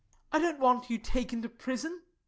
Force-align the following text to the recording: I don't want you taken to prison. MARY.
I 0.31 0.39
don't 0.39 0.57
want 0.59 0.89
you 0.89 0.97
taken 0.97 1.43
to 1.43 1.49
prison. 1.49 1.91
MARY. 1.91 2.01